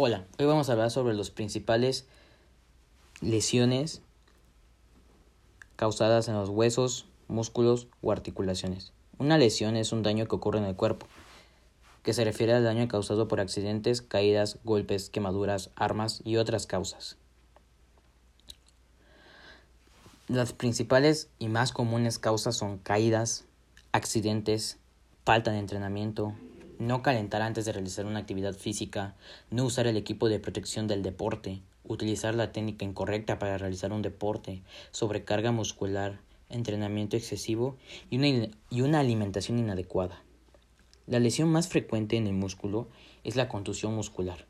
Hola, 0.00 0.28
hoy 0.38 0.46
vamos 0.46 0.68
a 0.68 0.74
hablar 0.74 0.92
sobre 0.92 1.12
los 1.12 1.32
principales 1.32 2.06
lesiones 3.20 4.00
causadas 5.74 6.28
en 6.28 6.34
los 6.34 6.50
huesos, 6.50 7.06
músculos 7.26 7.88
o 8.00 8.12
articulaciones. 8.12 8.92
Una 9.18 9.38
lesión 9.38 9.74
es 9.74 9.90
un 9.90 10.04
daño 10.04 10.28
que 10.28 10.36
ocurre 10.36 10.60
en 10.60 10.66
el 10.66 10.76
cuerpo, 10.76 11.08
que 12.04 12.12
se 12.12 12.22
refiere 12.22 12.52
al 12.52 12.62
daño 12.62 12.86
causado 12.86 13.26
por 13.26 13.40
accidentes, 13.40 14.00
caídas, 14.00 14.60
golpes, 14.62 15.10
quemaduras, 15.10 15.70
armas 15.74 16.22
y 16.24 16.36
otras 16.36 16.68
causas. 16.68 17.16
Las 20.28 20.52
principales 20.52 21.28
y 21.40 21.48
más 21.48 21.72
comunes 21.72 22.20
causas 22.20 22.56
son 22.56 22.78
caídas, 22.78 23.46
accidentes, 23.90 24.78
falta 25.24 25.50
de 25.50 25.58
entrenamiento, 25.58 26.36
no 26.78 27.02
calentar 27.02 27.42
antes 27.42 27.64
de 27.64 27.72
realizar 27.72 28.06
una 28.06 28.20
actividad 28.20 28.54
física, 28.54 29.16
no 29.50 29.64
usar 29.64 29.86
el 29.86 29.96
equipo 29.96 30.28
de 30.28 30.38
protección 30.38 30.86
del 30.86 31.02
deporte, 31.02 31.60
utilizar 31.84 32.34
la 32.34 32.52
técnica 32.52 32.84
incorrecta 32.84 33.38
para 33.38 33.58
realizar 33.58 33.92
un 33.92 34.02
deporte, 34.02 34.62
sobrecarga 34.92 35.50
muscular, 35.50 36.20
entrenamiento 36.48 37.16
excesivo 37.16 37.76
y 38.10 38.18
una, 38.18 38.48
y 38.70 38.80
una 38.80 39.00
alimentación 39.00 39.58
inadecuada. 39.58 40.22
La 41.06 41.18
lesión 41.18 41.48
más 41.50 41.68
frecuente 41.68 42.16
en 42.16 42.26
el 42.26 42.34
músculo 42.34 42.88
es 43.24 43.34
la 43.34 43.48
contusión 43.48 43.94
muscular. 43.94 44.46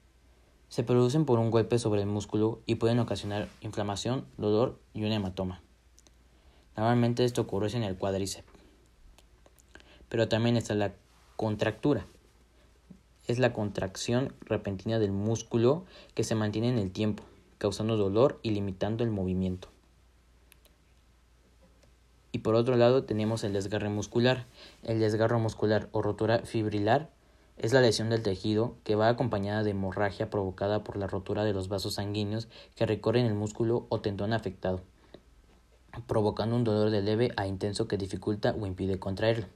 Se 0.68 0.82
producen 0.82 1.24
por 1.24 1.38
un 1.38 1.50
golpe 1.50 1.78
sobre 1.78 2.02
el 2.02 2.08
músculo 2.08 2.60
y 2.66 2.74
pueden 2.74 2.98
ocasionar 2.98 3.48
inflamación, 3.62 4.26
dolor 4.36 4.78
y 4.92 5.04
un 5.04 5.12
hematoma. 5.12 5.62
Normalmente 6.76 7.24
esto 7.24 7.40
ocurre 7.40 7.74
en 7.74 7.84
el 7.84 7.96
cuádriceps. 7.96 8.46
Pero 10.10 10.28
también 10.28 10.56
está 10.56 10.74
la 10.74 10.92
contractura 11.36 12.06
es 13.28 13.38
la 13.38 13.52
contracción 13.52 14.32
repentina 14.40 14.98
del 14.98 15.12
músculo 15.12 15.84
que 16.14 16.24
se 16.24 16.34
mantiene 16.34 16.70
en 16.70 16.78
el 16.78 16.90
tiempo, 16.90 17.22
causando 17.58 17.96
dolor 17.96 18.40
y 18.42 18.50
limitando 18.50 19.04
el 19.04 19.10
movimiento. 19.10 19.68
Y 22.32 22.38
por 22.38 22.54
otro 22.54 22.76
lado 22.76 23.04
tenemos 23.04 23.44
el 23.44 23.52
desgarre 23.52 23.90
muscular. 23.90 24.46
El 24.82 24.98
desgarro 24.98 25.38
muscular 25.38 25.88
o 25.92 26.02
rotura 26.02 26.40
fibrilar 26.40 27.10
es 27.58 27.72
la 27.72 27.80
lesión 27.80 28.08
del 28.08 28.22
tejido 28.22 28.76
que 28.82 28.94
va 28.94 29.08
acompañada 29.08 29.62
de 29.62 29.70
hemorragia 29.70 30.30
provocada 30.30 30.82
por 30.82 30.96
la 30.96 31.06
rotura 31.06 31.44
de 31.44 31.52
los 31.52 31.68
vasos 31.68 31.94
sanguíneos 31.94 32.48
que 32.76 32.86
recorren 32.86 33.26
el 33.26 33.34
músculo 33.34 33.86
o 33.90 34.00
tendón 34.00 34.32
afectado, 34.32 34.80
provocando 36.06 36.56
un 36.56 36.64
dolor 36.64 36.90
de 36.90 37.02
leve 37.02 37.32
a 37.36 37.46
intenso 37.46 37.88
que 37.88 37.98
dificulta 37.98 38.54
o 38.58 38.66
impide 38.66 38.98
contraerlo 38.98 39.46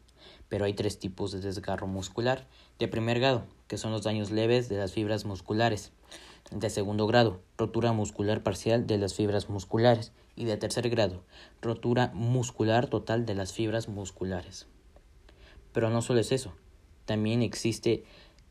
pero 0.49 0.65
hay 0.65 0.75
tres 0.75 0.99
tipos 0.99 1.33
de 1.33 1.41
desgarro 1.41 1.87
muscular. 1.87 2.47
De 2.79 2.89
primer 2.89 3.21
grado, 3.21 3.45
que 3.69 3.79
son 3.79 3.93
los 3.93 4.03
daños 4.03 4.31
leves 4.31 4.69
de 4.69 4.79
las 4.79 4.93
fibras 4.93 5.25
musculares. 5.25 5.93
De 6.51 6.71
segundo 6.71 7.07
grado, 7.07 7.41
rotura 7.57 7.93
muscular 7.93 8.43
parcial 8.43 8.87
de 8.87 8.99
las 8.99 9.15
fibras 9.15 9.49
musculares. 9.49 10.13
Y 10.35 10.45
de 10.45 10.57
tercer 10.57 10.89
grado, 10.89 11.23
rotura 11.61 12.11
muscular 12.15 12.89
total 12.89 13.27
de 13.27 13.35
las 13.35 13.53
fibras 13.53 13.89
musculares. 13.89 14.67
Pero 15.73 15.91
no 15.91 16.03
solo 16.03 16.21
es 16.21 16.33
eso, 16.33 16.55
también 17.05 17.43
existe 17.43 18.05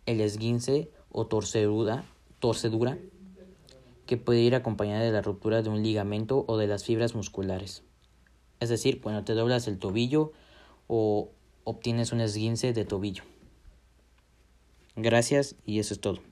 el 0.05 0.21
esguince 0.21 0.91
o 1.11 1.27
torcedura, 1.27 2.05
torcedura 2.39 2.97
que 4.05 4.17
puede 4.17 4.41
ir 4.41 4.55
acompañada 4.55 5.03
de 5.03 5.11
la 5.11 5.21
ruptura 5.21 5.61
de 5.61 5.69
un 5.69 5.83
ligamento 5.83 6.43
o 6.47 6.57
de 6.57 6.67
las 6.67 6.83
fibras 6.83 7.15
musculares. 7.15 7.83
Es 8.59 8.69
decir, 8.69 9.01
cuando 9.01 9.23
te 9.23 9.33
doblas 9.33 9.67
el 9.67 9.79
tobillo 9.79 10.33
o 10.87 11.31
obtienes 11.63 12.11
un 12.11 12.21
esguince 12.21 12.73
de 12.73 12.85
tobillo. 12.85 13.23
Gracias 14.95 15.55
y 15.65 15.79
eso 15.79 15.93
es 15.93 16.01
todo. 16.01 16.30